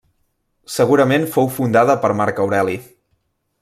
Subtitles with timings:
[0.75, 2.83] Segurament fou fundada per Marc Aureli.